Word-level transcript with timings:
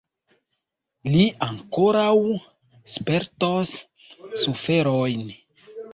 Li 1.15 1.25
ankoraŭ 1.47 2.15
spertos 2.95 3.75
suferojn! 4.47 5.25